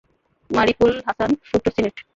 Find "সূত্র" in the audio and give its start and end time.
1.49-1.67